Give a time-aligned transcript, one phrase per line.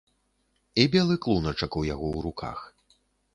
[0.83, 2.59] І белы клуначак у яго ў руках.